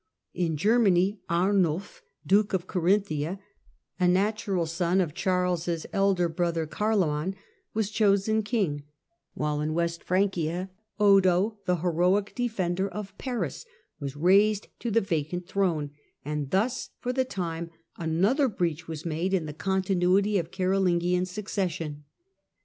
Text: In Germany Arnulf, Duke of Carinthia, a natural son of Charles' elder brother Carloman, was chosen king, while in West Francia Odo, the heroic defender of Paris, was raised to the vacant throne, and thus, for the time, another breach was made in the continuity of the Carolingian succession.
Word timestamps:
In 0.33 0.57
Germany 0.57 1.19
Arnulf, 1.29 2.01
Duke 2.25 2.53
of 2.53 2.65
Carinthia, 2.65 3.37
a 3.99 4.07
natural 4.07 4.65
son 4.65 4.99
of 4.99 5.13
Charles' 5.13 5.85
elder 5.93 6.27
brother 6.27 6.65
Carloman, 6.65 7.35
was 7.75 7.91
chosen 7.91 8.41
king, 8.41 8.81
while 9.35 9.61
in 9.61 9.75
West 9.75 10.03
Francia 10.03 10.71
Odo, 10.99 11.59
the 11.67 11.75
heroic 11.81 12.33
defender 12.33 12.89
of 12.89 13.15
Paris, 13.19 13.63
was 13.99 14.15
raised 14.17 14.69
to 14.79 14.89
the 14.89 15.01
vacant 15.01 15.47
throne, 15.47 15.91
and 16.25 16.49
thus, 16.49 16.89
for 16.99 17.13
the 17.13 17.23
time, 17.23 17.69
another 17.97 18.47
breach 18.47 18.87
was 18.87 19.05
made 19.05 19.35
in 19.35 19.45
the 19.45 19.53
continuity 19.53 20.39
of 20.39 20.47
the 20.47 20.51
Carolingian 20.51 21.27
succession. 21.27 22.05